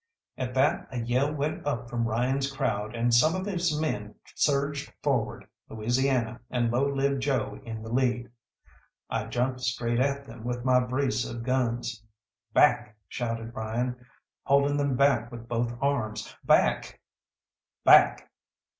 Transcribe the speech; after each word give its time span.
At 0.35 0.55
that 0.55 0.87
a 0.89 0.97
yell 0.99 1.31
went 1.31 1.63
up 1.63 1.87
from 1.87 2.07
Ryan's 2.07 2.51
crowd, 2.51 2.95
and 2.95 3.13
some 3.13 3.35
of 3.35 3.45
his 3.45 3.79
men 3.79 4.15
surged 4.33 4.91
forward, 5.03 5.45
Louisiana 5.69 6.39
and 6.49 6.71
Low 6.71 6.87
Lived 6.89 7.21
Joe 7.21 7.61
in 7.63 7.83
the 7.83 7.93
lead. 7.93 8.31
I 9.11 9.25
jumped 9.27 9.61
straight 9.61 9.99
at 9.99 10.25
them 10.25 10.43
with 10.43 10.65
my 10.65 10.79
brace 10.79 11.23
of 11.29 11.43
guns. 11.43 12.03
"Back!" 12.51 12.97
shouted 13.09 13.53
Ryan, 13.53 13.95
holding 14.41 14.77
them 14.77 14.95
back 14.95 15.31
with 15.31 15.47
both 15.47 15.71
arms. 15.79 16.35
"Back! 16.43 16.99